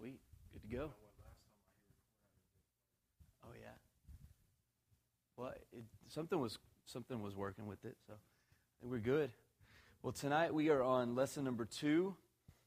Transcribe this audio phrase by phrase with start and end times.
[0.00, 0.18] Sweet.
[0.54, 0.90] Good to go.
[3.44, 3.68] Oh yeah.
[5.36, 8.14] Well, it, something was something was working with it, so
[8.80, 9.30] we're good.
[10.02, 12.16] Well, tonight we are on lesson number two.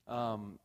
[0.07, 0.59] Um,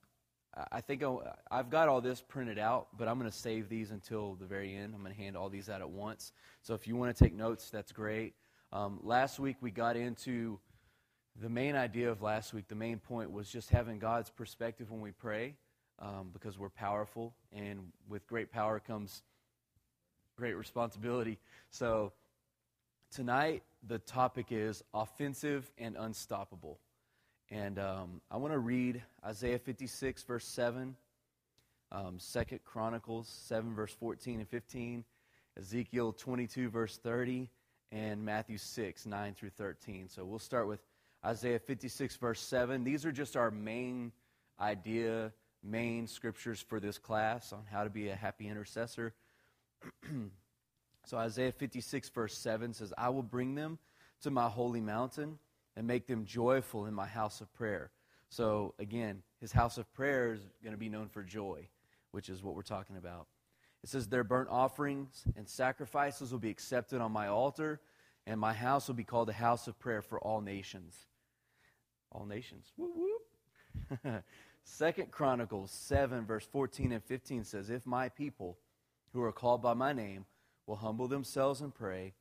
[0.70, 1.02] I think
[1.50, 4.76] I've got all this printed out, but I'm going to save these until the very
[4.76, 4.92] end.
[4.94, 6.32] I'm going to hand all these out at once.
[6.60, 8.34] So if you want to take notes, that's great.
[8.74, 10.58] Um, last week we got into
[11.40, 12.68] the main idea of last week.
[12.68, 15.54] The main point was just having God's perspective when we pray,
[16.00, 19.22] um, because we're powerful, and with great power comes
[20.36, 21.38] great responsibility.
[21.70, 22.12] So
[23.10, 26.78] tonight the topic is offensive and unstoppable.
[27.50, 30.94] And um, I want to read Isaiah 56, verse 7,
[31.90, 35.04] um, 2 Chronicles 7, verse 14 and 15,
[35.58, 37.48] Ezekiel 22, verse 30,
[37.90, 40.08] and Matthew 6, 9 through 13.
[40.08, 40.80] So we'll start with
[41.24, 42.84] Isaiah 56, verse 7.
[42.84, 44.12] These are just our main
[44.60, 49.14] idea, main scriptures for this class on how to be a happy intercessor.
[51.04, 53.78] so Isaiah 56, verse 7 says, I will bring them
[54.22, 55.38] to my holy mountain
[55.76, 57.90] and make them joyful in my house of prayer.
[58.30, 61.68] So, again, his house of prayer is going to be known for joy,
[62.12, 63.26] which is what we're talking about.
[63.82, 67.80] It says, Their burnt offerings and sacrifices will be accepted on my altar,
[68.26, 71.06] and my house will be called a house of prayer for all nations.
[72.12, 72.72] All nations.
[72.76, 74.24] Whoop, whoop.
[74.70, 78.58] Second Chronicles 7, verse 14 and 15 says, If my people
[79.12, 80.26] who are called by my name
[80.66, 82.12] will humble themselves and pray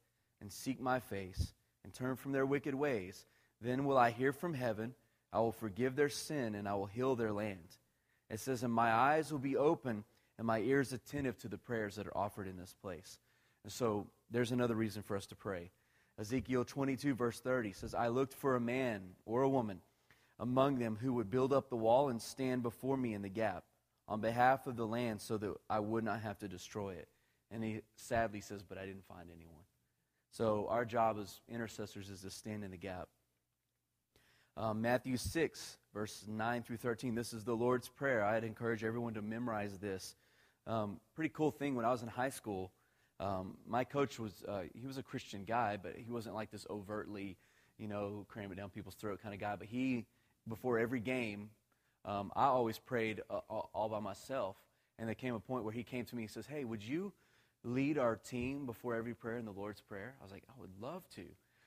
[0.42, 1.53] and seek my face
[1.84, 3.25] and turn from their wicked ways,
[3.62, 4.95] then will I hear from heaven,
[5.31, 7.78] I will forgive their sin, and I will heal their land.
[8.30, 10.06] It says, And my eyes will be open
[10.38, 13.20] and my ears attentive to the prayers that are offered in this place.
[13.64, 15.70] And so there's another reason for us to pray.
[16.18, 19.81] Ezekiel 22, verse 30 says, I looked for a man or a woman
[20.40, 23.64] among them who would build up the wall and stand before me in the gap
[24.08, 27.08] on behalf of the land so that I would not have to destroy it.
[27.52, 29.64] And he sadly says, But I didn't find anyone.
[30.31, 33.08] So our job as intercessors is to stand in the gap.
[34.56, 37.16] Um, Matthew 6, verse 9 through 13.
[37.16, 38.24] This is the Lord's Prayer.
[38.24, 40.16] I'd encourage everyone to memorize this.
[40.66, 42.72] Um, pretty cool thing when I was in high school.
[43.20, 46.66] Um, my coach was, uh, he was a Christian guy, but he wasn't like this
[46.70, 47.38] overtly,
[47.78, 49.56] you know, cram it down people's throat kind of guy.
[49.56, 50.06] But he,
[50.47, 51.50] before every game,
[52.06, 54.56] um, I always prayed uh, all by myself.
[55.00, 57.12] And there came a point where he came to me and says, Hey, would you
[57.63, 60.16] lead our team before every prayer in the Lord's Prayer?
[60.19, 61.24] I was like, I would love to.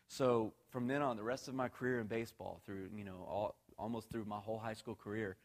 [0.09, 3.55] So from then on, the rest of my career in baseball, through you know all,
[3.79, 5.37] almost through my whole high school career,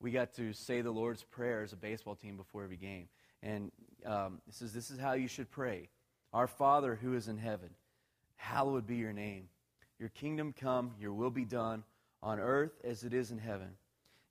[0.00, 3.08] we got to say the Lord's Prayer as a baseball team before every game.
[3.42, 3.72] And
[4.06, 5.88] um, it says, "This is how you should pray:
[6.32, 7.70] Our Father who is in heaven,
[8.36, 9.48] hallowed be your name.
[9.98, 10.92] Your kingdom come.
[11.00, 11.82] Your will be done
[12.22, 13.70] on earth as it is in heaven.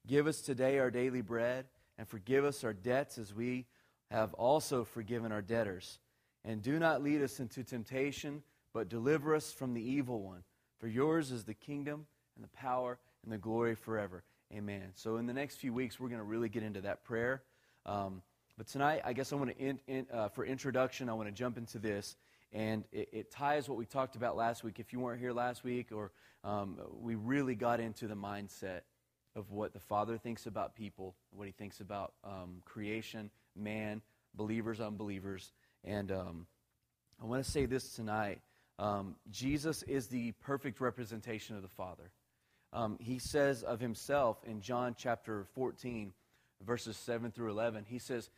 [0.07, 1.65] Give us today our daily bread,
[1.97, 3.65] and forgive us our debts as we
[4.09, 5.99] have also forgiven our debtors.
[6.43, 8.43] And do not lead us into temptation."
[8.73, 10.43] but deliver us from the evil one.
[10.79, 14.23] For yours is the kingdom and the power and the glory forever.
[14.53, 14.91] Amen.
[14.95, 17.43] So, in the next few weeks, we're going to really get into that prayer.
[17.85, 18.21] Um,
[18.57, 21.33] but tonight, I guess I want to, in, in, uh, for introduction, I want to
[21.33, 22.15] jump into this.
[22.53, 24.79] And it, it, ties what we talked about last week.
[24.79, 26.11] If you weren't here last week, or
[26.43, 28.81] um, we really got into the mindset
[29.35, 34.01] of what the Father thinks about people, what he thinks about um, creation, man,
[34.35, 35.53] believers, unbelievers.
[35.85, 36.47] And um,
[37.21, 38.41] I want to say this tonight
[38.79, 42.11] um, Jesus is the perfect representation of the Father.
[42.73, 46.13] Um, he says of himself in John chapter 14,
[46.65, 48.29] verses 7 through 11, he says,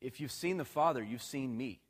[0.00, 1.80] If you've seen the Father, you've seen me.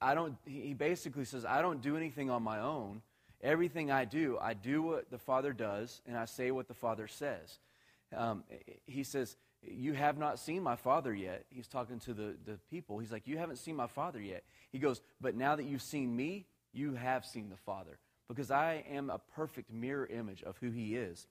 [0.00, 3.02] I don't, he basically says, I don't do anything on my own.
[3.42, 7.08] Everything I do, I do what the Father does, and I say what the Father
[7.08, 7.58] says.
[8.14, 8.44] Um,
[8.86, 11.44] he says, You have not seen my Father yet.
[11.48, 12.98] He's talking to the, the people.
[12.98, 14.44] He's like, You haven't seen my Father yet.
[14.72, 17.98] He goes, But now that you've seen me, you have seen the Father,
[18.28, 21.26] because I am a perfect mirror image of who He is.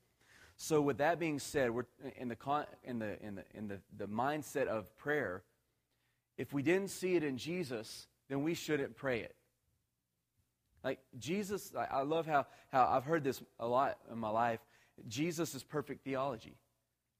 [0.58, 1.86] So, with that being said, we're
[2.18, 2.38] in the,
[2.84, 5.44] in the, in the, in the, the mindset of prayer.
[6.38, 9.36] If we didn't see it in Jesus, then we shouldn't pray it.
[10.84, 14.60] Like Jesus, I love how, how I've heard this a lot in my life.
[15.08, 16.56] Jesus is perfect theology.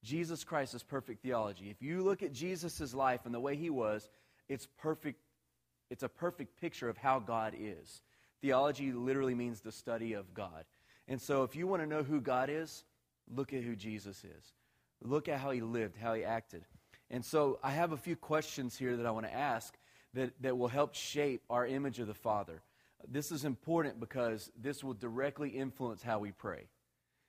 [0.04, 1.70] Jesus Christ is perfect theology.
[1.70, 4.08] If you look at Jesus' life and the way he was,
[4.48, 5.20] it's perfect.
[5.90, 8.02] It's a perfect picture of how God is.
[8.42, 10.64] Theology literally means the study of God.
[11.08, 12.84] And so if you want to know who God is,
[13.28, 14.54] look at who Jesus is.
[15.02, 16.64] Look at how he lived, how he acted.
[17.10, 19.76] And so I have a few questions here that I want to ask
[20.14, 22.62] that, that will help shape our image of the Father.
[23.08, 26.68] This is important because this will directly influence how we pray.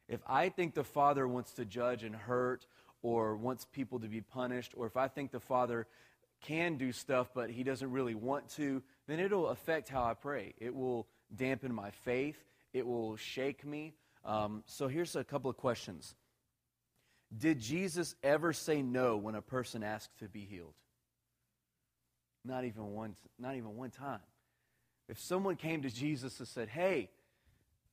[0.08, 2.66] If I think the Father wants to judge and hurt
[3.02, 5.86] or wants people to be punished, or if I think the Father
[6.42, 10.54] can do stuff but he doesn't really want to, then it'll affect how I pray.
[10.58, 12.42] It will dampen my faith,
[12.72, 13.94] it will shake me.
[14.24, 16.14] Um, so here's a couple of questions.
[17.36, 20.74] Did Jesus ever say no when a person asked to be healed?
[22.44, 24.20] Not even one, not even one time.
[25.08, 27.10] If someone came to Jesus and said, Hey,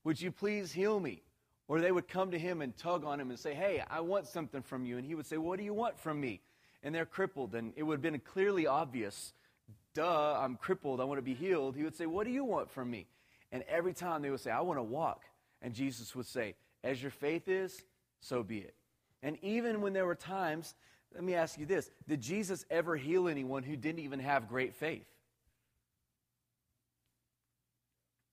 [0.03, 1.21] would you please heal me?
[1.67, 4.27] Or they would come to him and tug on him and say, Hey, I want
[4.27, 4.97] something from you.
[4.97, 6.41] And he would say, What do you want from me?
[6.83, 7.55] And they're crippled.
[7.55, 9.33] And it would have been clearly obvious,
[9.93, 11.01] Duh, I'm crippled.
[11.01, 11.75] I want to be healed.
[11.75, 13.07] He would say, What do you want from me?
[13.51, 15.23] And every time they would say, I want to walk.
[15.61, 17.81] And Jesus would say, As your faith is,
[18.21, 18.75] so be it.
[19.23, 20.75] And even when there were times,
[21.13, 24.75] let me ask you this Did Jesus ever heal anyone who didn't even have great
[24.75, 25.05] faith?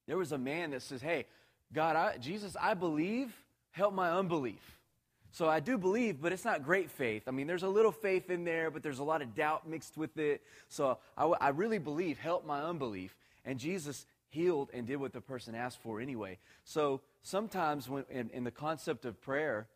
[0.07, 1.27] There was a man that says, Hey,
[1.73, 3.35] God, I, Jesus, I believe,
[3.73, 4.79] help my unbelief.
[5.33, 7.25] So I do believe, but it's not great faith.
[7.27, 9.97] I mean, there's a little faith in there, but there's a lot of doubt mixed
[9.97, 10.43] with it.
[10.69, 13.17] So I, I really believe, help my unbelief.
[13.45, 16.39] And Jesus healed and did what the person asked for anyway.
[16.63, 19.67] So sometimes when, in, in the concept of prayer,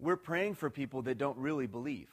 [0.00, 2.08] we're praying for people that don't really believe.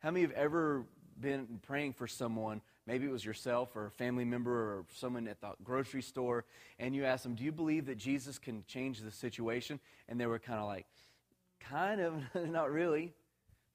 [0.00, 0.84] How many have ever
[1.20, 5.40] been praying for someone maybe it was yourself or a family member or someone at
[5.40, 6.44] the grocery store,
[6.78, 9.80] and you asked them, Do you believe that Jesus can change the situation?
[10.08, 10.86] And they were kind of like,
[11.60, 13.12] Kind of, not really.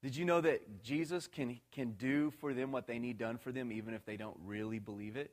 [0.01, 3.51] Did you know that Jesus can, can do for them what they need done for
[3.51, 5.31] them, even if they don't really believe it?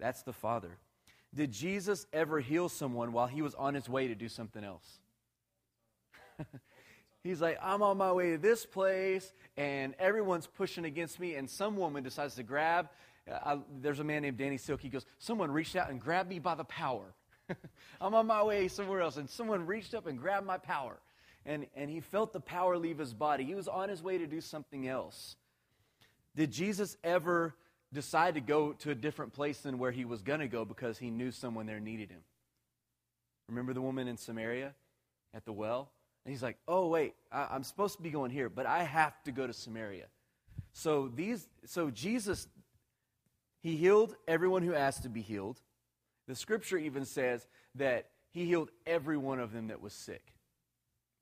[0.00, 0.78] That's the Father.
[1.34, 5.00] Did Jesus ever heal someone while he was on his way to do something else?
[7.24, 11.50] He's like, I'm on my way to this place, and everyone's pushing against me, and
[11.50, 12.88] some woman decides to grab.
[13.30, 14.80] Uh, I, there's a man named Danny Silk.
[14.80, 17.14] He goes, Someone reached out and grabbed me by the power.
[18.00, 20.98] I'm on my way somewhere else, and someone reached up and grabbed my power.
[21.44, 23.44] And, and he felt the power leave his body.
[23.44, 25.36] He was on his way to do something else.
[26.36, 27.54] Did Jesus ever
[27.92, 30.98] decide to go to a different place than where he was going to go because
[30.98, 32.20] he knew someone there needed him?
[33.48, 34.74] Remember the woman in Samaria
[35.32, 35.90] at the well?
[36.28, 39.14] And he's like, oh, wait, I, am supposed to be going here, but I have
[39.22, 40.08] to go to Samaria.
[40.74, 42.46] So, these, so Jesus,
[43.62, 45.58] he healed everyone who asked to be healed.
[46.26, 47.46] The scripture even says
[47.76, 50.34] that he healed every one of them that was sick.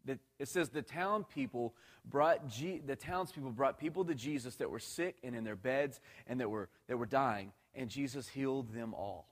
[0.07, 4.81] That it says the town people brought the townspeople brought people to Jesus that were
[4.81, 8.93] sick and in their beds and that were that were dying, and Jesus healed them
[8.93, 9.29] all.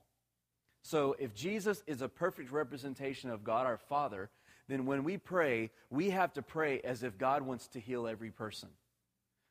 [0.83, 4.29] So if Jesus is a perfect representation of God our Father,
[4.67, 8.31] then when we pray, we have to pray as if God wants to heal every
[8.31, 8.69] person.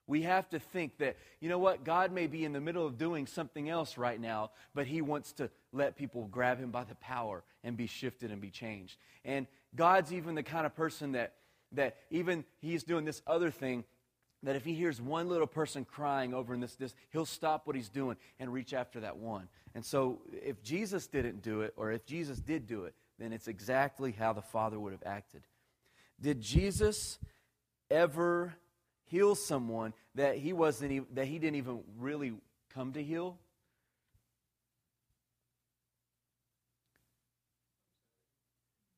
[0.06, 2.98] We have to think that, you know what, God may be in the middle of
[2.98, 6.94] doing something else right now, but He wants to let people grab Him by the
[6.96, 8.96] power and be shifted and be changed.
[9.24, 11.34] And God's even the kind of person that,
[11.72, 13.84] that even He's doing this other thing,
[14.42, 17.74] that if He hears one little person crying over in this, this, He'll stop what
[17.74, 19.48] He's doing and reach after that one.
[19.74, 23.48] And so if Jesus didn't do it, or if Jesus did do it, then it's
[23.48, 25.42] exactly how the Father would have acted.
[26.20, 27.18] Did Jesus
[27.90, 28.54] ever
[29.04, 32.32] heal someone that he wasn't that he didn't even really
[32.72, 33.38] come to heal?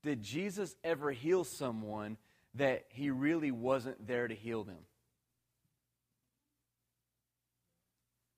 [0.02, 2.16] Did Jesus ever heal someone
[2.54, 4.78] that he really wasn't there to heal them?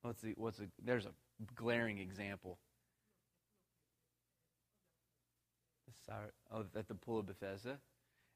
[0.03, 1.11] What's the, what's the, there's a
[1.55, 2.59] glaring example.
[6.53, 7.79] Oh, at the pool of Bethesda.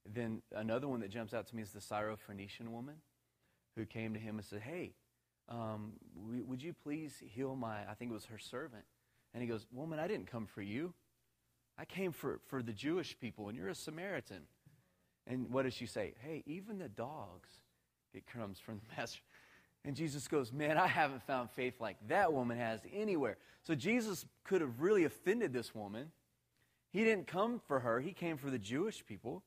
[0.07, 2.97] Then another one that jumps out to me is the Syrophoenician woman
[3.77, 4.93] who came to him and said, Hey,
[5.49, 5.93] um,
[6.47, 8.85] would you please heal my, I think it was her servant.
[9.35, 10.93] And he goes, Woman, I didn't come for you.
[11.79, 14.43] I came for, for the Jewish people, and you're a Samaritan.
[15.27, 16.15] And what does she say?
[16.21, 17.49] Hey, even the dogs
[18.13, 19.21] get crumbs from the master.
[19.85, 23.37] And Jesus goes, Man, I haven't found faith like that woman has anywhere.
[23.63, 26.11] So Jesus could have really offended this woman
[26.93, 29.43] he didn't come for her, he came for the Jewish people.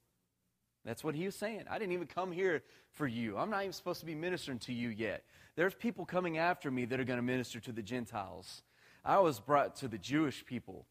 [0.83, 1.63] That's what he was saying.
[1.69, 2.61] I didn't even come here
[2.91, 3.37] for you.
[3.37, 5.23] I'm not even supposed to be ministering to you yet.
[5.55, 8.61] There's people coming after me that are going to minister to the Gentiles.
[9.03, 10.85] I was brought to the Jewish people.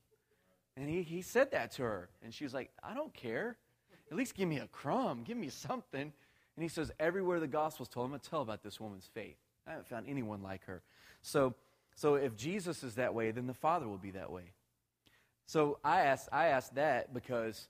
[0.77, 2.09] And he, he said that to her.
[2.25, 3.57] And she was like, I don't care.
[4.11, 5.23] At least give me a crumb.
[5.23, 6.13] Give me something.
[6.57, 9.37] And he says, Everywhere the gospel's told, I'm going to tell about this woman's faith.
[9.67, 10.83] I haven't found anyone like her.
[11.23, 11.55] So,
[11.95, 14.53] so if Jesus is that way, then the Father will be that way.
[15.47, 17.69] So I asked, I asked that because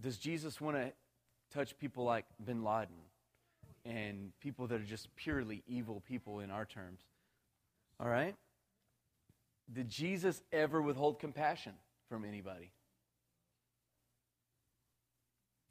[0.00, 0.92] does Jesus want to
[1.52, 2.94] touch people like bin Laden
[3.84, 7.00] and people that are just purely evil people in our terms?
[8.00, 8.34] All right?
[9.72, 11.72] Did Jesus ever withhold compassion
[12.08, 12.72] from anybody?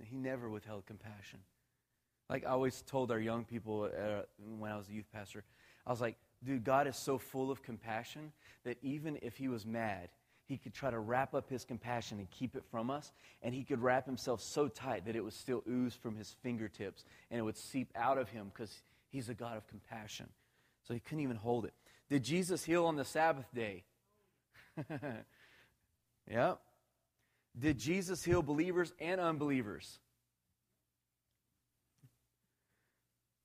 [0.04, 1.40] He never withheld compassion.
[2.30, 4.22] Like I always told our young people uh,
[4.58, 5.44] when I was a youth pastor,
[5.86, 8.32] I was like, dude, God is so full of compassion
[8.64, 10.10] that even if he was mad,
[10.52, 13.14] he could try to wrap up his compassion and keep it from us.
[13.42, 17.06] And he could wrap himself so tight that it would still ooze from his fingertips
[17.30, 20.28] and it would seep out of him because he's a God of compassion.
[20.86, 21.74] So he couldn't even hold it.
[22.10, 23.86] Did Jesus heal on the Sabbath day?
[26.30, 26.60] yep.
[27.58, 30.00] Did Jesus heal believers and unbelievers?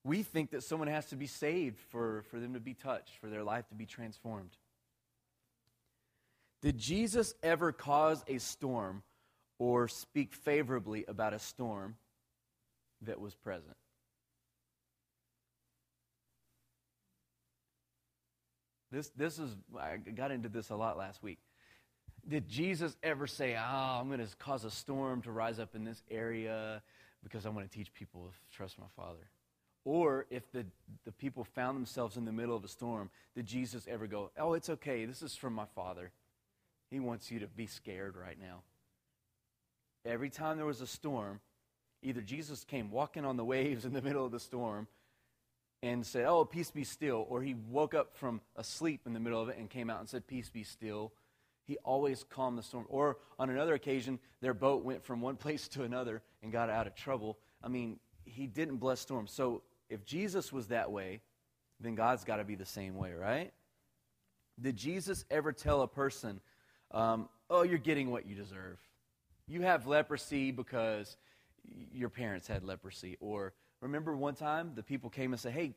[0.03, 3.29] We think that someone has to be saved for, for them to be touched, for
[3.29, 4.57] their life to be transformed.
[6.63, 9.03] Did Jesus ever cause a storm
[9.59, 11.97] or speak favorably about a storm
[13.03, 13.77] that was present?
[18.91, 21.39] This, this is, I got into this a lot last week.
[22.27, 25.85] Did Jesus ever say, Oh, I'm going to cause a storm to rise up in
[25.85, 26.83] this area
[27.23, 29.31] because I want to teach people to trust my Father?
[29.85, 30.67] Or if the,
[31.05, 34.55] the people found themselves in the middle of a storm, did Jesus ever go, Oh,
[34.55, 36.11] it's okay, this is from my Father?
[36.91, 38.63] He wants you to be scared right now.
[40.05, 41.41] Every time there was a storm,
[42.03, 44.87] either Jesus came walking on the waves in the middle of the storm
[45.83, 49.21] and said, Oh, peace be still, or he woke up from a sleep in the
[49.21, 51.13] middle of it and came out and said, Peace be still.
[51.65, 52.87] He always calmed the storm.
[52.89, 56.87] Or on another occasion, their boat went from one place to another and got out
[56.87, 57.39] of trouble.
[57.63, 59.33] I mean, he didn't bless storms.
[59.33, 61.21] So if Jesus was that way,
[61.81, 63.53] then God's got to be the same way, right?
[64.61, 66.41] Did Jesus ever tell a person,
[66.91, 68.79] um, oh, you're getting what you deserve.
[69.49, 71.17] You have leprosy because
[71.93, 73.17] your parents had leprosy.
[73.21, 75.75] Or remember one time the people came and said, hey,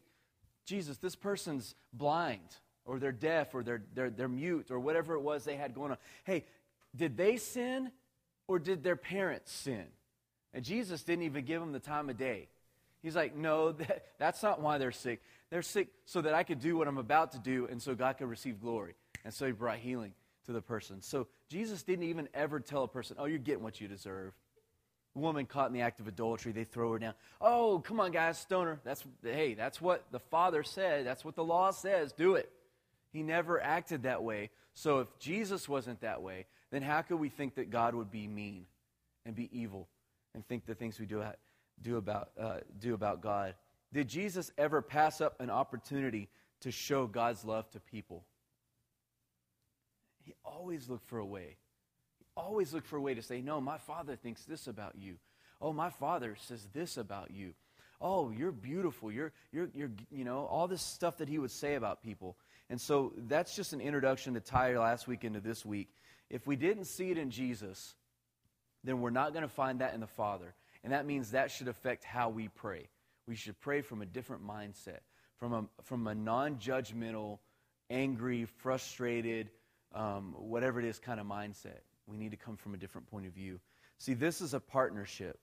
[0.65, 5.21] Jesus, this person's blind, or they're deaf, or they're, they're, they're mute, or whatever it
[5.21, 5.97] was they had going on.
[6.23, 6.45] Hey,
[6.95, 7.91] did they sin,
[8.47, 9.85] or did their parents sin?
[10.53, 12.47] And Jesus didn't even give them the time of day.
[13.01, 15.21] He's like, no, that, that's not why they're sick.
[15.49, 18.17] They're sick so that I could do what I'm about to do, and so God
[18.17, 18.95] could receive glory.
[19.25, 20.13] And so he brought healing
[20.49, 20.99] to the person.
[21.01, 24.33] So Jesus didn't even ever tell a person, oh, you're getting what you deserve.
[25.15, 27.13] A woman caught in the act of adultery, they throw her down.
[27.39, 28.79] Oh, come on, guys, stoner.
[28.83, 31.05] That's, hey, that's what the Father said.
[31.05, 32.13] That's what the law says.
[32.13, 32.51] Do it.
[33.13, 34.49] He never acted that way.
[34.73, 38.27] So if Jesus wasn't that way, then how could we think that God would be
[38.27, 38.65] mean
[39.27, 39.87] and be evil
[40.33, 41.23] and think the things we do,
[41.79, 43.53] do, about, uh, do about God?
[43.93, 46.27] Did Jesus ever pass up an opportunity
[46.61, 48.23] to show God's love to people?
[50.29, 51.57] He always looked for a way.
[52.19, 55.15] He always looked for a way to say, No, my father thinks this about you.
[55.59, 57.55] Oh, my father says this about you.
[57.99, 59.11] Oh, you're beautiful.
[59.11, 62.37] You're, you're, you're, you know, all this stuff that he would say about people.
[62.69, 65.89] And so that's just an introduction to tie last week into this week.
[66.29, 67.95] If we didn't see it in Jesus,
[68.83, 70.53] then we're not going to find that in the Father.
[70.83, 72.87] And that means that should affect how we pray.
[73.25, 74.99] We should pray from a different mindset,
[75.37, 77.39] from a, from a non judgmental,
[77.89, 79.49] angry, frustrated,
[79.93, 81.81] um, whatever it is kind of mindset.
[82.07, 83.59] We need to come from a different point of view.
[83.97, 85.39] See, this is a partnership.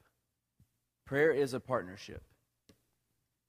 [1.05, 2.23] Prayer is a partnership.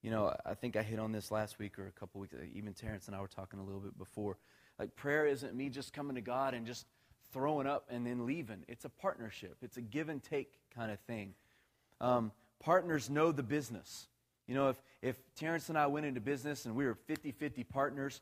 [0.02, 2.34] You know, I think I hit on this last week or a couple weeks.
[2.54, 4.36] Even Terrence and I were talking a little bit before.
[4.78, 6.86] Like, prayer isn't me just coming to God and just
[7.32, 8.64] throwing up and then leaving.
[8.68, 11.34] It's a partnership, it's a give and take kind of thing.
[12.00, 14.06] Um, partners know the business.
[14.46, 17.64] You know, if, if Terrence and I went into business and we were 50 50
[17.64, 18.20] partners,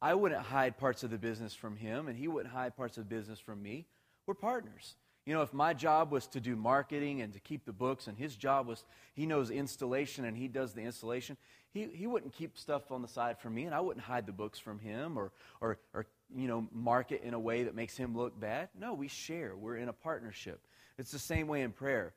[0.00, 3.08] I wouldn't hide parts of the business from him, and he wouldn't hide parts of
[3.08, 3.86] the business from me.
[4.26, 4.94] We're partners.
[5.26, 8.16] You know, if my job was to do marketing and to keep the books, and
[8.16, 11.36] his job was, he knows installation and he does the installation,
[11.74, 14.32] he, he wouldn't keep stuff on the side from me, and I wouldn't hide the
[14.32, 18.16] books from him or, or, or, you know, market in a way that makes him
[18.16, 18.68] look bad.
[18.78, 19.54] No, we share.
[19.54, 20.60] We're in a partnership.
[20.96, 22.14] It's the same way in prayer.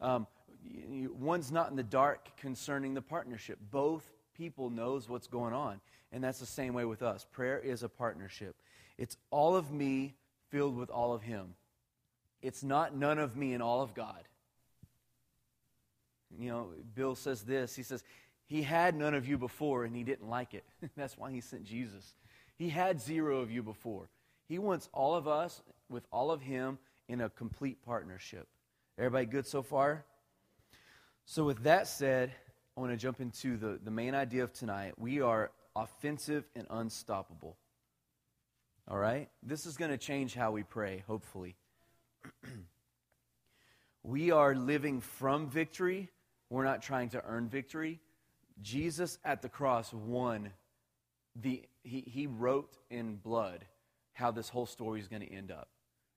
[0.00, 0.26] Um,
[1.18, 3.58] one's not in the dark concerning the partnership.
[3.70, 5.80] Both people knows what's going on.
[6.14, 7.26] And that's the same way with us.
[7.32, 8.54] Prayer is a partnership.
[8.96, 10.14] It's all of me
[10.48, 11.54] filled with all of Him.
[12.40, 14.22] It's not none of me and all of God.
[16.38, 17.74] You know, Bill says this.
[17.74, 18.04] He says,
[18.46, 20.64] He had none of you before and He didn't like it.
[20.96, 22.14] that's why He sent Jesus.
[22.56, 24.08] He had zero of you before.
[24.46, 26.78] He wants all of us with all of Him
[27.08, 28.46] in a complete partnership.
[28.96, 30.04] Everybody good so far?
[31.26, 32.30] So, with that said,
[32.76, 34.94] I want to jump into the, the main idea of tonight.
[34.96, 37.56] We are offensive and unstoppable.
[38.88, 39.28] All right?
[39.42, 41.56] This is going to change how we pray, hopefully.
[44.02, 46.10] we are living from victory.
[46.50, 48.00] We're not trying to earn victory.
[48.62, 50.50] Jesus at the cross won
[51.34, 53.64] the he, he wrote in blood
[54.12, 55.68] how this whole story is going to end up.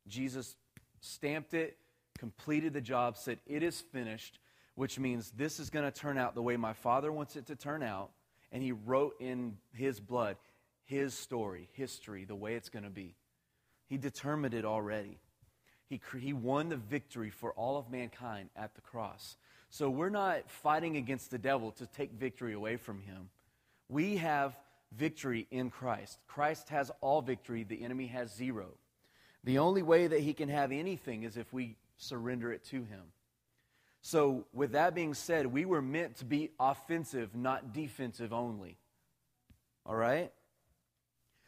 [0.08, 0.56] Jesus
[1.02, 1.78] stamped it,
[2.18, 4.40] completed the job, said, It is finished,
[4.76, 7.56] which means this is going to turn out the way my Father wants it to
[7.56, 8.12] turn out.
[8.52, 10.38] And He wrote in His blood
[10.86, 13.16] His story, history, the way it's going to be.
[13.88, 15.20] He determined it already.
[15.88, 19.38] He, he won the victory for all of mankind at the cross.
[19.70, 23.30] So we're not fighting against the devil to take victory away from him.
[23.90, 24.58] We have
[24.96, 26.20] victory in Christ.
[26.28, 28.68] Christ has all victory, the enemy has zero.
[29.44, 33.04] The only way that he can have anything is if we surrender it to him.
[34.02, 38.78] So, with that being said, we were meant to be offensive, not defensive only.
[39.86, 40.32] All right?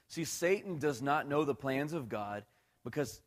[0.08, 2.44] See, Satan does not know the plans of God
[2.84, 3.22] because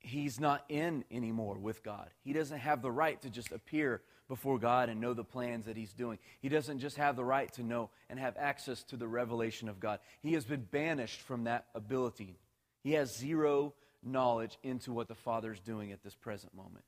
[0.00, 2.08] he's not in anymore with God.
[2.22, 5.76] He doesn't have the right to just appear before God and know the plans that
[5.76, 6.18] he's doing.
[6.40, 9.80] He doesn't just have the right to know and have access to the revelation of
[9.80, 10.00] God.
[10.20, 12.38] He has been banished from that ability.
[12.82, 16.84] He has zero knowledge into what the Father's doing at this present moment.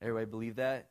[0.00, 0.88] Everybody believe that?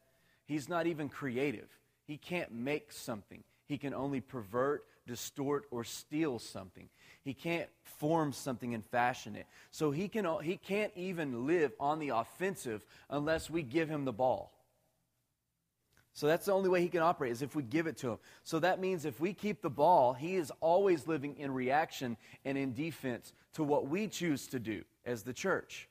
[0.48, 1.70] He's not even creative.
[2.06, 3.44] He can't make something.
[3.66, 6.90] He can only pervert, distort, or steal something.
[7.24, 9.46] He can't form something and fashion it.
[9.72, 14.14] So he, can, he can't even live on the offensive unless we give him the
[14.14, 14.54] ball.
[16.14, 18.18] So that's the only way he can operate is if we give it to him.
[18.44, 22.58] So that means if we keep the ball, he is always living in reaction and
[22.58, 25.88] in defense to what we choose to do as the church.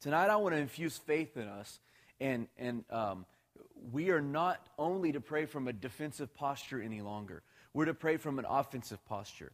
[0.00, 1.80] Tonight, I want to infuse faith in us,
[2.18, 3.26] and, and um,
[3.90, 7.42] we are not only to pray from a defensive posture any longer,
[7.74, 9.52] we're to pray from an offensive posture.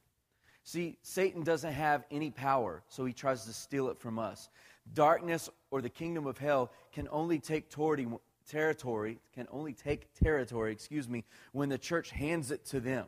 [0.64, 4.50] See, Satan doesn't have any power, so he tries to steal it from us.
[4.92, 11.08] Darkness or the kingdom of hell can only take territory, can only take territory, excuse
[11.08, 13.06] me, when the church hands it to them.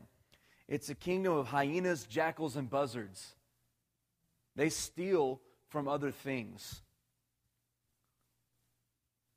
[0.69, 3.35] It's a kingdom of hyenas, jackals, and buzzards.
[4.57, 6.81] They steal from other things.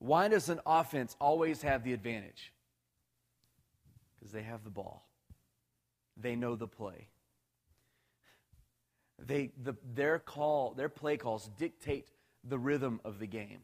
[0.03, 2.51] Why does an offense always have the advantage?
[4.19, 5.07] Because they have the ball,
[6.17, 7.08] they know the play.
[9.25, 12.10] They, the, their call, their play calls dictate
[12.43, 13.60] the rhythm of the game.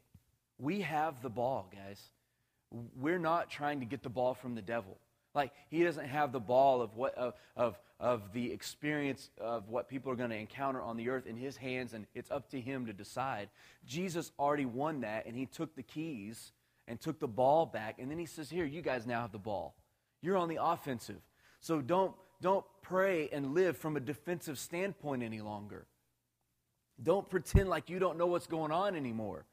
[0.57, 1.99] We have the ball, guys.
[2.71, 4.97] We're not trying to get the ball from the devil.
[5.33, 9.87] Like he doesn't have the ball of what of of, of the experience of what
[9.87, 12.59] people are going to encounter on the earth in his hands, and it's up to
[12.59, 13.49] him to decide.
[13.85, 16.51] Jesus already won that, and he took the keys
[16.87, 19.37] and took the ball back, and then he says, "Here, you guys now have the
[19.37, 19.75] ball.
[20.21, 21.21] You're on the offensive.
[21.59, 25.85] So don't don't pray and live from a defensive standpoint any longer.
[27.01, 29.45] Don't pretend like you don't know what's going on anymore."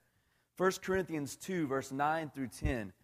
[0.57, 2.95] 1 Corinthians 2, verse 9 through 10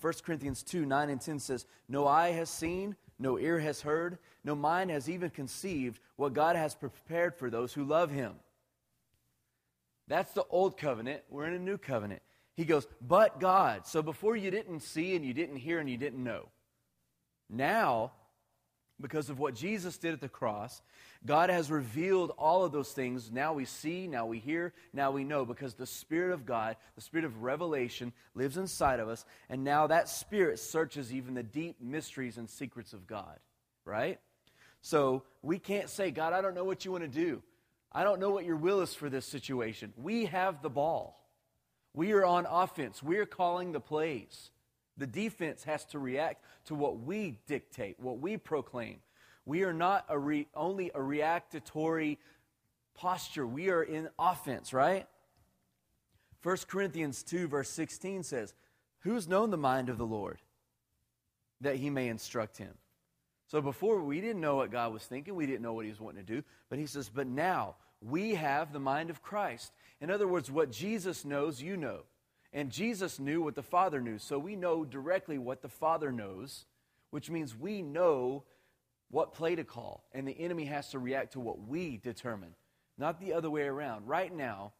[0.00, 3.80] 1 uh, Corinthians 2 9 and 10 says, No eye has seen, no ear has
[3.80, 8.34] heard, no mind has even conceived what God has prepared for those who love him.
[10.08, 11.22] That's the old covenant.
[11.30, 12.22] We're in a new covenant.
[12.56, 13.86] He goes, But God.
[13.86, 16.48] So before you didn't see and you didn't hear and you didn't know.
[17.48, 18.12] Now
[19.00, 20.80] because of what Jesus did at the cross.
[21.24, 23.30] God has revealed all of those things.
[23.30, 27.00] Now we see, now we hear, now we know because the Spirit of God, the
[27.00, 29.24] Spirit of revelation, lives inside of us.
[29.48, 33.38] And now that Spirit searches even the deep mysteries and secrets of God,
[33.84, 34.18] right?
[34.82, 37.42] So we can't say, God, I don't know what you want to do.
[37.92, 39.92] I don't know what your will is for this situation.
[39.96, 41.22] We have the ball.
[41.94, 43.02] We are on offense.
[43.02, 44.50] We are calling the plays.
[44.96, 48.98] The defense has to react to what we dictate, what we proclaim.
[49.44, 52.18] We are not a re, only a reactatory
[52.94, 55.06] posture, we are in offense, right?
[56.42, 58.54] 1 Corinthians 2, verse 16 says,
[59.00, 60.38] Who's known the mind of the Lord
[61.60, 62.74] that he may instruct him?
[63.48, 66.00] So before we didn't know what God was thinking, we didn't know what he was
[66.00, 69.72] wanting to do, but he says, But now we have the mind of Christ.
[70.00, 72.00] In other words, what Jesus knows, you know.
[72.52, 74.18] And Jesus knew what the Father knew.
[74.18, 76.64] So we know directly what the Father knows,
[77.10, 78.44] which means we know
[79.10, 80.04] what play to call.
[80.12, 82.54] And the enemy has to react to what we determine,
[82.98, 84.08] not the other way around.
[84.08, 84.72] Right now,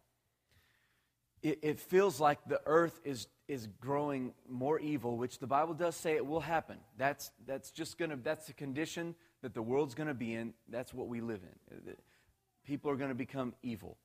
[1.42, 5.94] it, it feels like the earth is, is growing more evil, which the Bible does
[5.94, 6.78] say it will happen.
[6.96, 10.54] That's, that's just going to, that's the condition that the world's going to be in.
[10.68, 11.94] That's what we live in.
[12.64, 13.96] People are going to become evil.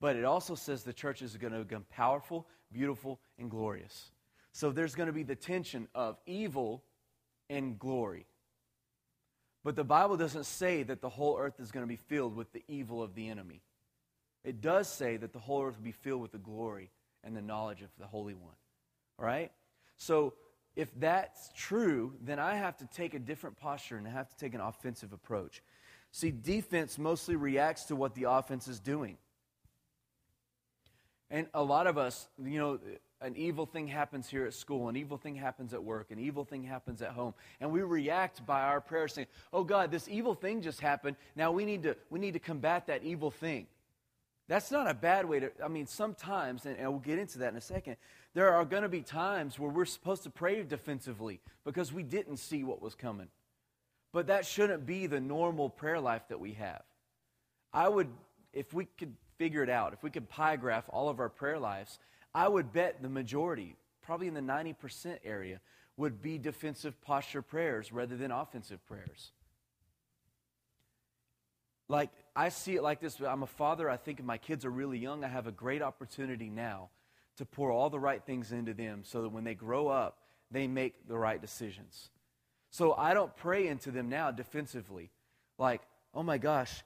[0.00, 4.10] But it also says the church is going to become powerful, beautiful, and glorious.
[4.52, 6.82] So there's going to be the tension of evil
[7.48, 8.26] and glory.
[9.62, 12.52] But the Bible doesn't say that the whole earth is going to be filled with
[12.52, 13.62] the evil of the enemy.
[14.42, 16.90] It does say that the whole earth will be filled with the glory
[17.22, 18.54] and the knowledge of the Holy One.
[19.18, 19.52] All right?
[19.96, 20.32] So
[20.76, 24.36] if that's true, then I have to take a different posture and I have to
[24.36, 25.62] take an offensive approach.
[26.12, 29.18] See, defense mostly reacts to what the offense is doing.
[31.30, 32.80] And a lot of us, you know,
[33.20, 36.44] an evil thing happens here at school, an evil thing happens at work, an evil
[36.44, 40.34] thing happens at home, and we react by our prayer saying, "Oh God, this evil
[40.34, 41.16] thing just happened.
[41.36, 43.66] Now we need to we need to combat that evil thing."
[44.48, 45.52] That's not a bad way to.
[45.62, 47.96] I mean, sometimes, and, and we'll get into that in a second.
[48.34, 52.38] There are going to be times where we're supposed to pray defensively because we didn't
[52.38, 53.28] see what was coming.
[54.12, 56.82] But that shouldn't be the normal prayer life that we have.
[57.72, 58.08] I would,
[58.52, 61.58] if we could figure it out, if we could pie graph all of our prayer
[61.58, 61.98] lives,
[62.34, 65.60] I would bet the majority, probably in the 90% area,
[65.96, 69.32] would be defensive posture prayers rather than offensive prayers.
[71.88, 74.70] Like, I see it like this I'm a father, I think if my kids are
[74.70, 76.90] really young, I have a great opportunity now
[77.38, 80.18] to pour all the right things into them so that when they grow up,
[80.50, 82.10] they make the right decisions.
[82.68, 85.08] So I don't pray into them now defensively,
[85.56, 85.80] like,
[86.12, 86.84] oh my gosh,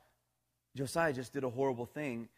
[0.77, 2.29] Josiah just did a horrible thing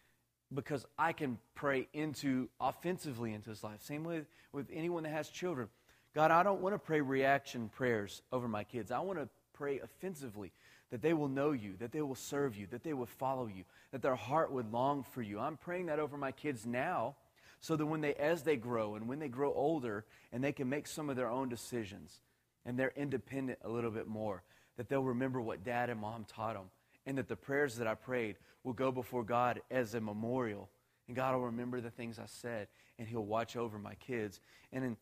[0.54, 3.82] because I can pray into offensively into his life.
[3.82, 5.68] Same way with anyone that has children.
[6.14, 8.90] God, I don't want to pray reaction prayers over my kids.
[8.90, 10.52] I want to pray offensively
[10.90, 13.64] that they will know you, that they will serve you, that they will follow you,
[13.90, 15.40] that their heart would long for you.
[15.40, 17.16] I'm praying that over my kids now
[17.60, 20.68] so that when they as they grow and when they grow older and they can
[20.68, 22.20] make some of their own decisions
[22.64, 24.42] and they're independent a little bit more,
[24.76, 26.70] that they'll remember what dad and mom taught them
[27.06, 30.68] and that the prayers that I prayed will go before God as a memorial.
[31.06, 32.66] And God will remember the things I said,
[32.98, 34.40] and He'll watch over my kids.
[34.72, 34.96] And, in,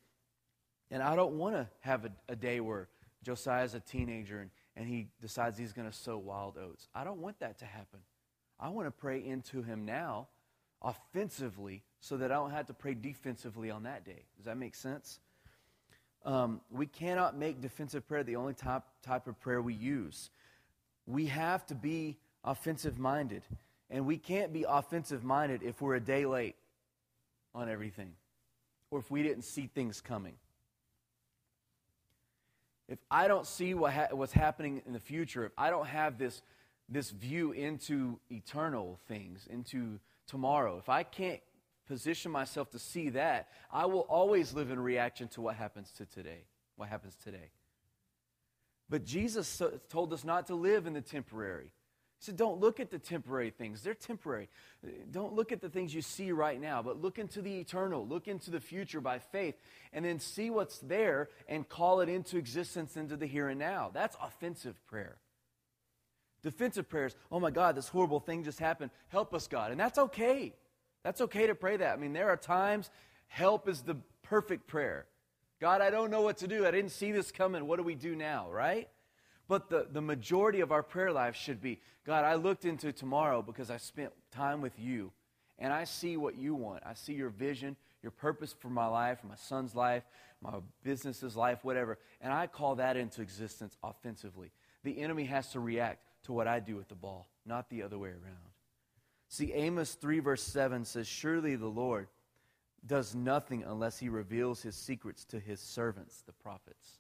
[0.90, 2.88] and I don't want to have a, a day where
[3.24, 6.88] Josiah's a teenager and, and he decides he's going to sow wild oats.
[6.94, 8.00] I don't want that to happen.
[8.60, 10.28] I want to pray into him now
[10.82, 14.24] offensively so that I don't have to pray defensively on that day.
[14.36, 15.20] Does that make sense?
[16.26, 20.28] Um, we cannot make defensive prayer the only type, type of prayer we use
[21.06, 23.42] we have to be offensive minded.
[23.90, 26.56] And we can't be offensive minded if we're a day late
[27.54, 28.12] on everything
[28.90, 30.34] or if we didn't see things coming.
[32.88, 36.18] If I don't see what ha- what's happening in the future, if I don't have
[36.18, 36.42] this,
[36.88, 41.40] this view into eternal things, into tomorrow, if I can't
[41.86, 46.06] position myself to see that, I will always live in reaction to what happens to
[46.06, 46.44] today,
[46.76, 47.50] what happens today.
[48.90, 51.70] But Jesus told us not to live in the temporary.
[52.24, 53.82] Said, Don't look at the temporary things.
[53.82, 54.48] They're temporary.
[55.10, 58.06] Don't look at the things you see right now, but look into the eternal.
[58.06, 59.56] Look into the future by faith,
[59.92, 63.90] and then see what's there and call it into existence into the here and now.
[63.92, 65.18] That's offensive prayer.
[66.42, 68.90] Defensive prayers, oh my God, this horrible thing just happened.
[69.08, 69.70] Help us, God.
[69.70, 70.54] And that's okay.
[71.02, 71.92] That's okay to pray that.
[71.92, 72.90] I mean, there are times
[73.26, 75.06] help is the perfect prayer.
[75.60, 76.66] God, I don't know what to do.
[76.66, 77.66] I didn't see this coming.
[77.66, 78.88] What do we do now, right?
[79.46, 83.40] But the, the majority of our prayer life should be God, I looked into tomorrow
[83.40, 85.10] because I spent time with you,
[85.58, 86.82] and I see what you want.
[86.84, 90.02] I see your vision, your purpose for my life, my son's life,
[90.42, 91.98] my business's life, whatever.
[92.20, 94.50] And I call that into existence offensively.
[94.82, 97.98] The enemy has to react to what I do with the ball, not the other
[97.98, 98.50] way around.
[99.28, 102.08] See, Amos 3, verse 7 says, Surely the Lord
[102.86, 106.98] does nothing unless he reveals his secrets to his servants, the prophets.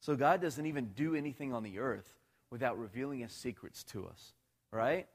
[0.00, 2.08] So God doesn't even do anything on the earth
[2.50, 4.32] without revealing his secrets to us,
[4.70, 5.06] right?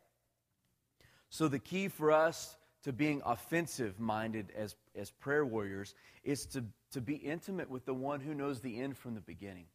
[1.29, 6.63] So the key for us to being offensive minded as, as prayer warriors is to,
[6.91, 9.65] to be intimate with the one who knows the end from the beginning.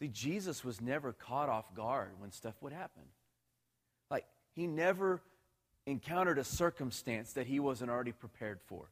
[0.00, 3.02] See, Jesus was never caught off guard when stuff would happen.
[4.10, 5.20] Like, he never
[5.86, 8.90] encountered a circumstance that he wasn't already prepared for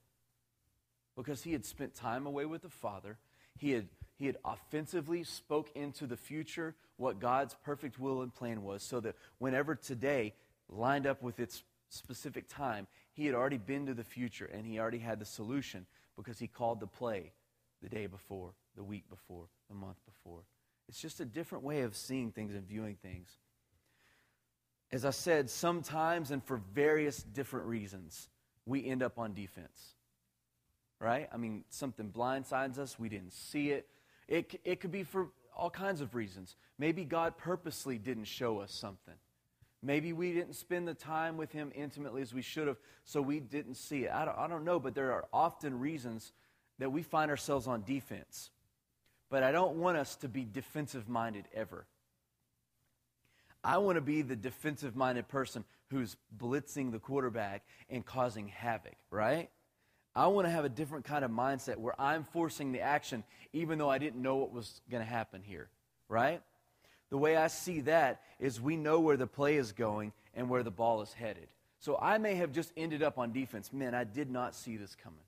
[1.16, 3.18] because he had spent time away with the Father.
[3.56, 8.64] He had, he had offensively spoke into the future what God's perfect will and plan
[8.64, 10.34] was, so that whenever today
[10.68, 14.80] lined up with its specific time, he had already been to the future and he
[14.80, 17.32] already had the solution because he called the play
[17.80, 20.40] the day before, the week before, the month before.
[20.88, 23.28] It's just a different way of seeing things and viewing things.
[24.90, 28.28] As I said, sometimes and for various different reasons,
[28.66, 29.94] we end up on defense
[31.00, 31.28] right?
[31.32, 33.86] I mean, something blindsides us, we didn't see it.
[34.28, 36.54] It, it could be for all kinds of reasons.
[36.78, 39.14] Maybe God purposely didn't show us something.
[39.82, 43.40] Maybe we didn't spend the time with Him intimately as we should have, so we
[43.40, 44.10] didn't see it.
[44.12, 46.32] I don't, I don't know, but there are often reasons
[46.78, 48.50] that we find ourselves on defense.
[49.30, 51.86] But I don't want us to be defensive minded ever.
[53.62, 58.96] I want to be the defensive minded person who's blitzing the quarterback and causing havoc,
[59.10, 59.50] right?
[60.14, 63.78] I want to have a different kind of mindset where I'm forcing the action even
[63.78, 65.68] though I didn't know what was going to happen here,
[66.08, 66.42] right?
[67.10, 70.62] The way I see that is we know where the play is going and where
[70.62, 71.48] the ball is headed.
[71.80, 73.72] So I may have just ended up on defense.
[73.72, 75.18] Man, I did not see this coming.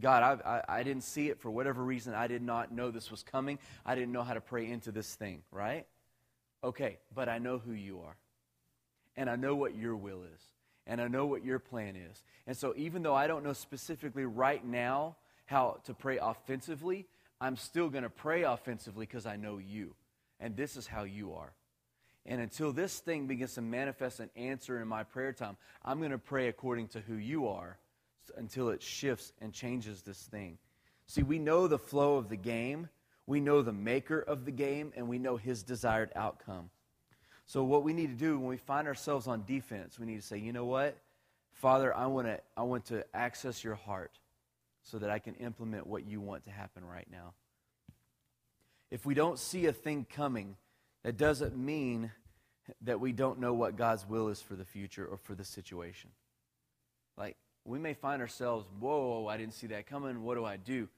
[0.00, 2.14] God, I, I, I didn't see it for whatever reason.
[2.14, 3.58] I did not know this was coming.
[3.84, 5.86] I didn't know how to pray into this thing, right?
[6.64, 8.16] Okay, but I know who you are.
[9.16, 10.40] And I know what your will is.
[10.86, 12.24] And I know what your plan is.
[12.46, 15.16] And so, even though I don't know specifically right now
[15.46, 17.06] how to pray offensively,
[17.40, 19.94] I'm still going to pray offensively because I know you.
[20.40, 21.52] And this is how you are.
[22.24, 26.12] And until this thing begins to manifest an answer in my prayer time, I'm going
[26.12, 27.78] to pray according to who you are
[28.36, 30.58] until it shifts and changes this thing.
[31.06, 32.88] See, we know the flow of the game,
[33.26, 36.70] we know the maker of the game, and we know his desired outcome.
[37.52, 40.26] So, what we need to do when we find ourselves on defense, we need to
[40.26, 40.96] say, you know what?
[41.52, 44.18] Father, I want to, I want to access your heart
[44.80, 47.34] so that I can implement what you want to happen right now.
[48.90, 50.56] If we don't see a thing coming,
[51.02, 52.10] that doesn't mean
[52.80, 56.08] that we don't know what God's will is for the future or for the situation.
[57.18, 57.36] Like,
[57.66, 60.22] we may find ourselves, whoa, I didn't see that coming.
[60.22, 60.88] What do I do?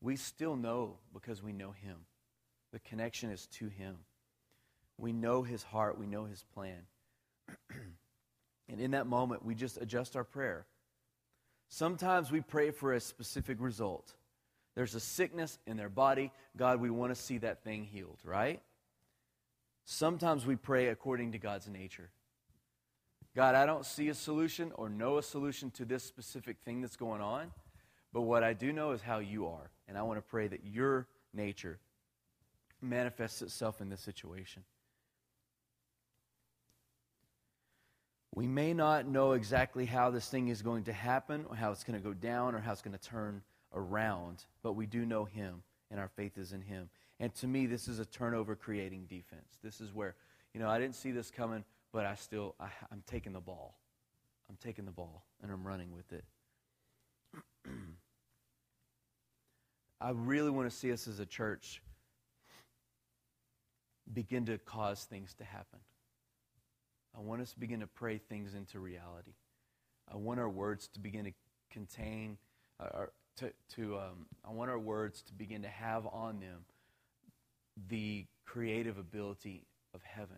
[0.00, 1.96] We still know because we know Him.
[2.72, 3.98] The connection is to Him.
[4.98, 6.78] We know His heart, we know His plan.
[8.68, 10.66] and in that moment, we just adjust our prayer.
[11.68, 14.12] Sometimes we pray for a specific result.
[14.74, 16.30] There's a sickness in their body.
[16.56, 18.60] God, we want to see that thing healed, right?
[19.84, 22.10] Sometimes we pray according to God's nature.
[23.34, 26.96] God, I don't see a solution or know a solution to this specific thing that's
[26.96, 27.50] going on,
[28.12, 29.70] but what I do know is how you are.
[29.88, 31.78] And I want to pray that your nature
[32.80, 34.62] manifests itself in this situation.
[38.34, 41.84] We may not know exactly how this thing is going to happen, or how it's
[41.84, 43.42] going to go down, or how it's going to turn
[43.74, 46.88] around, but we do know Him, and our faith is in Him.
[47.20, 49.58] And to me, this is a turnover creating defense.
[49.62, 50.14] This is where,
[50.54, 53.78] you know, I didn't see this coming, but I still, I, I'm taking the ball.
[54.48, 56.24] I'm taking the ball and I'm running with it.
[60.00, 61.80] I really want to see us as a church
[64.12, 65.78] begin to cause things to happen.
[67.16, 69.34] I want us to begin to pray things into reality.
[70.12, 71.32] I want our words to begin to
[71.70, 72.38] contain,
[72.80, 76.64] uh, to, to um, I want our words to begin to have on them
[77.88, 80.36] the creative ability of heaven.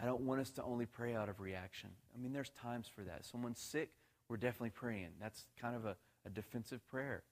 [0.00, 1.90] I don't want us to only pray out of reaction.
[2.14, 3.24] I mean, there's times for that.
[3.24, 3.90] Someone's sick,
[4.28, 5.10] we're definitely praying.
[5.20, 7.22] That's kind of a, a defensive prayer.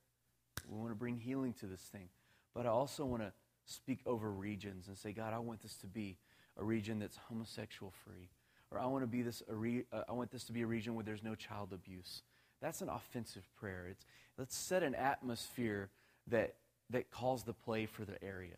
[0.69, 2.09] We want to bring healing to this thing.
[2.55, 3.33] But I also want to
[3.65, 6.19] speak over regions and say, God, I want this to be
[6.57, 8.29] a region that's homosexual free.
[8.71, 10.95] Or I want to be this re, uh, I want this to be a region
[10.95, 12.23] where there's no child abuse.
[12.61, 13.87] That's an offensive prayer.
[13.91, 14.05] It's
[14.37, 15.91] let's set an atmosphere
[16.27, 16.55] that
[16.91, 18.57] that calls the play for the area.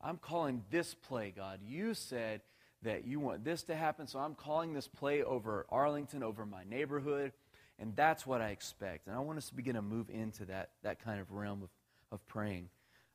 [0.00, 1.60] I'm calling this play, God.
[1.66, 2.40] You said
[2.82, 6.64] that you want this to happen, so I'm calling this play over Arlington, over my
[6.68, 7.32] neighborhood,
[7.78, 9.06] and that's what I expect.
[9.06, 11.68] And I want us to begin to move into that, that kind of realm of,
[12.10, 12.70] of praying.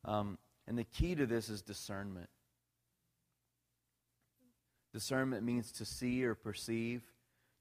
[0.06, 2.30] Um, and the key to this is discernment.
[4.96, 7.02] Discernment means to see or perceive,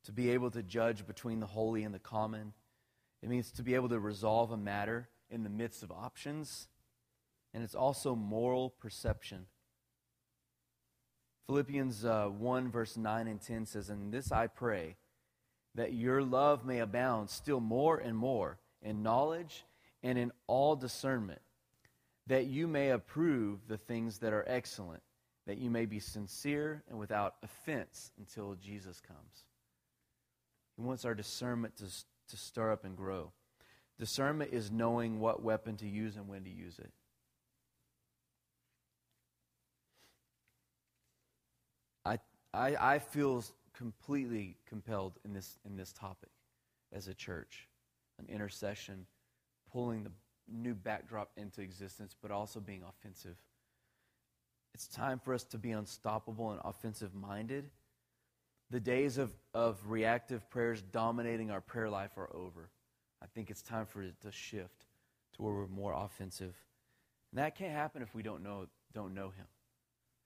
[0.05, 2.53] to be able to judge between the holy and the common.
[3.23, 6.69] It means to be able to resolve a matter in the midst of options
[7.55, 9.47] and it's also moral perception.
[11.47, 14.97] Philippians uh, 1, verse 9 and 10 says, And this I pray,
[15.77, 19.65] that your love may abound still more and more in knowledge
[20.03, 21.41] and in all discernment,
[22.27, 25.03] that you may approve the things that are excellent,
[25.47, 29.45] that you may be sincere and without offense until Jesus comes.
[30.77, 33.33] He wants our discernment to, to stir up and grow.
[33.99, 36.91] Discernment is knowing what weapon to use and when to use it.
[42.55, 43.45] I, I feel
[43.77, 46.31] completely compelled in this, in this topic
[46.93, 47.69] as a church
[48.21, 49.07] an intercession,
[49.73, 50.11] pulling the
[50.49, 53.35] new backdrop into existence, but also being offensive.
[54.75, 57.71] It's time for us to be unstoppable and offensive minded.
[58.71, 62.71] The days of, of reactive prayers dominating our prayer life are over.
[63.23, 64.87] I think it's time for it to shift
[65.35, 66.55] to where we're more offensive.
[67.31, 69.47] And that can't happen if we don't know, don't know Him.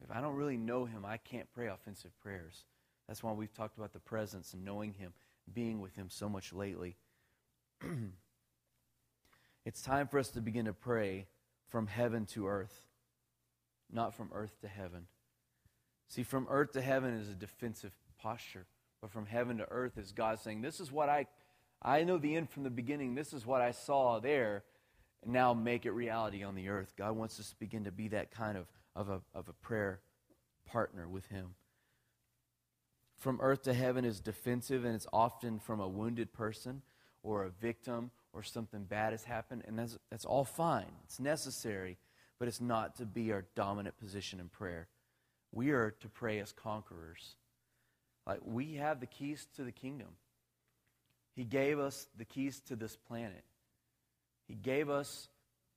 [0.03, 2.65] If I don't really know him, I can't pray offensive prayers.
[3.07, 5.13] That's why we've talked about the presence and knowing him,
[5.53, 6.97] being with him so much lately.
[9.65, 11.27] it's time for us to begin to pray
[11.69, 12.83] from heaven to earth,
[13.91, 15.07] not from earth to heaven.
[16.09, 18.67] See, from earth to heaven is a defensive posture,
[19.01, 21.27] but from heaven to earth is God saying, This is what I,
[21.83, 23.15] I know the end from the beginning.
[23.15, 24.65] This is what I saw there.
[25.23, 26.95] And now make it reality on the earth.
[26.97, 28.67] God wants us to begin to be that kind of
[28.99, 30.01] of a, of a prayer
[30.67, 31.55] partner with Him.
[33.17, 36.83] From earth to heaven is defensive, and it's often from a wounded person
[37.23, 40.91] or a victim or something bad has happened, and that's, that's all fine.
[41.05, 41.97] It's necessary,
[42.39, 44.89] but it's not to be our dominant position in prayer.
[45.53, 47.37] We are to pray as conquerors.
[48.27, 50.09] Like we have the keys to the kingdom.
[51.35, 53.45] He gave us the keys to this planet.
[54.47, 55.29] He gave us,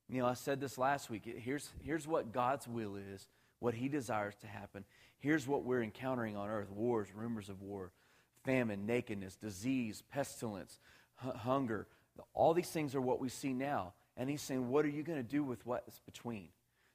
[0.09, 1.23] you know, I said this last week.
[1.25, 3.27] Here's, here's what God's will is,
[3.59, 4.85] what He desires to happen.
[5.19, 7.91] Here's what we're encountering on earth wars, rumors of war,
[8.43, 10.79] famine, nakedness, disease, pestilence,
[11.15, 11.87] hunger.
[12.33, 13.93] All these things are what we see now.
[14.21, 16.49] And He's saying, What are you going to do with what's between?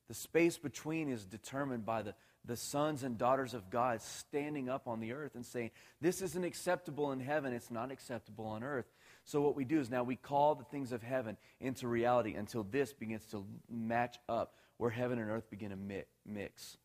[0.06, 4.86] The space between is determined by the, the sons and daughters of God standing up
[4.86, 8.86] on the earth and saying, This isn't acceptable in heaven, it's not acceptable on earth.
[9.24, 12.62] So, what we do is now we call the things of heaven into reality until
[12.62, 16.76] this begins to match up where heaven and earth begin to mix,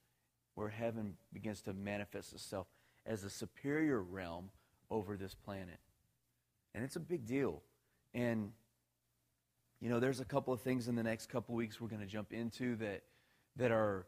[0.56, 2.66] where heaven begins to manifest itself
[3.06, 4.50] as a superior realm
[4.90, 5.78] over this planet.
[6.74, 7.62] And it's a big deal.
[8.16, 8.54] And,
[9.82, 12.08] you know, there's a couple of things in the next couple weeks we're going to
[12.08, 13.02] jump into that,
[13.56, 14.06] that are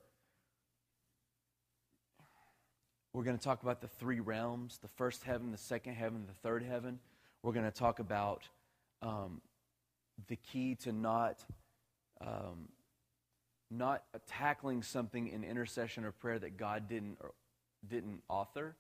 [3.12, 6.48] we're going to talk about the three realms the first heaven, the second heaven, the
[6.48, 7.00] third heaven.
[7.42, 8.48] We're going to talk about
[9.02, 9.42] um,
[10.28, 11.44] the key to not,
[12.22, 12.70] um,
[13.70, 17.34] not tackling something in intercession or prayer that God didn't, or
[17.88, 18.76] didn't author.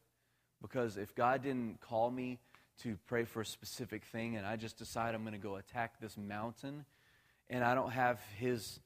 [0.61, 2.39] Because if God didn't call me
[2.81, 5.99] to pray for a specific thing and I just decide I'm going to go attack
[5.99, 6.85] this mountain
[7.49, 8.79] and I don't have His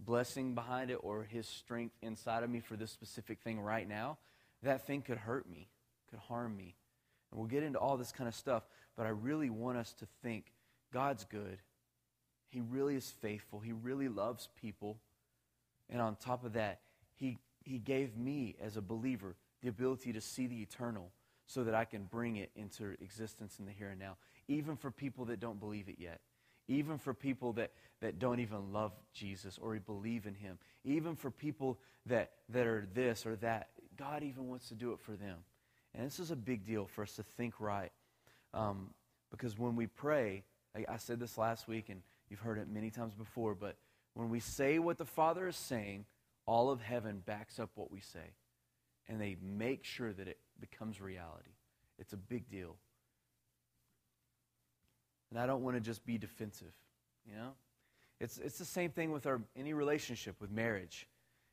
[0.00, 4.18] blessing behind it or His strength inside of me for this specific thing right now,
[4.62, 5.68] that thing could hurt me,
[6.10, 6.74] could harm me.
[7.30, 8.62] And we'll get into all this kind of stuff,
[8.96, 10.46] but I really want us to think
[10.92, 11.58] God's good.
[12.48, 13.60] He really is faithful.
[13.60, 14.98] He really loves people.
[15.90, 16.80] And on top of that,
[17.16, 21.10] he, he gave me, as a believer, the ability to see the eternal
[21.46, 24.16] so that I can bring it into existence in the here and now,
[24.48, 26.20] even for people that don't believe it yet,
[26.68, 31.30] even for people that, that don't even love Jesus or believe in him, even for
[31.30, 33.68] people that, that are this or that.
[33.96, 35.38] God even wants to do it for them.
[35.94, 37.92] And this is a big deal for us to think right.
[38.52, 38.90] Um,
[39.30, 40.44] because when we pray,
[40.76, 43.76] I, I said this last week, and you've heard it many times before, but
[44.14, 46.06] when we say what the Father is saying,
[46.46, 48.34] all of heaven backs up what we say.
[49.08, 51.50] And they make sure that it becomes reality.
[51.98, 52.76] It's a big deal.
[55.30, 56.72] And I don't want to just be defensive,
[57.28, 57.50] you know?
[58.20, 61.08] It's, it's the same thing with our any relationship with marriage.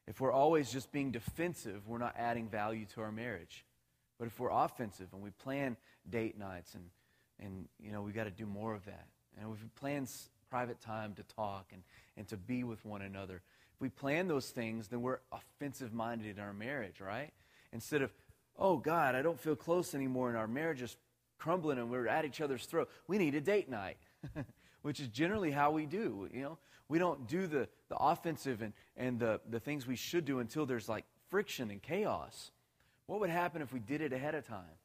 [0.08, 3.66] If we're always just being defensive, we're not adding value to our marriage.
[4.20, 5.78] But if we're offensive and we plan
[6.10, 6.84] date nights and,
[7.40, 9.08] and you know, we've got to do more of that.
[9.36, 10.08] And if we plan
[10.50, 11.82] private time to talk and,
[12.18, 13.42] and to be with one another,
[13.74, 17.32] if we plan those things, then we're offensive minded in our marriage, right?
[17.74, 18.12] Instead of,
[18.58, 20.96] oh, God, I don't feel close anymore and our marriage is
[21.38, 22.90] crumbling and we're at each other's throat.
[23.08, 23.98] We need a date night,
[24.82, 26.58] which is generally how we do, you know?
[26.88, 30.66] We don't do the, the offensive and, and the, the things we should do until
[30.66, 32.52] there's like friction and chaos.
[33.06, 34.78] What would happen if we did it ahead of time?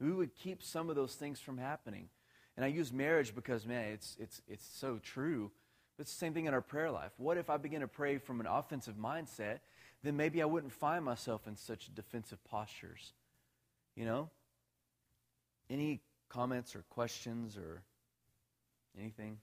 [0.00, 2.08] We would keep some of those things from happening.
[2.56, 5.50] And I use marriage because, man, it's, it's, it's so true.
[5.96, 7.12] But it's the same thing in our prayer life.
[7.16, 9.60] What if I begin to pray from an offensive mindset?
[10.02, 13.12] Then maybe I wouldn't find myself in such defensive postures.
[13.96, 14.30] You know?
[15.68, 17.82] Any comments or questions or
[18.98, 19.38] anything?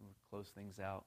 [0.00, 1.04] We'll close things out.